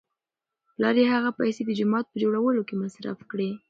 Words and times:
پلار 0.73 0.95
یې 1.01 1.05
هغه 1.13 1.29
پیسې 1.39 1.61
د 1.65 1.71
جومات 1.79 2.05
په 2.09 2.17
جوړولو 2.23 2.61
کې 2.67 2.75
مصرف 2.81 3.19
کړې. 3.31 3.49